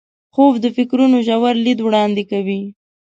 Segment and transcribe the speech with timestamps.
[0.33, 2.61] خوب د فکرونو ژور لید وړاندې کوي